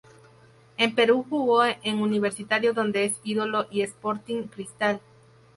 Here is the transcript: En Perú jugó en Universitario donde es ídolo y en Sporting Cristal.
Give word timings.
En 0.77 0.95
Perú 0.95 1.23
jugó 1.29 1.63
en 1.63 2.01
Universitario 2.01 2.73
donde 2.73 3.05
es 3.05 3.13
ídolo 3.23 3.67
y 3.69 3.81
en 3.81 3.85
Sporting 3.89 4.45
Cristal. 4.47 4.99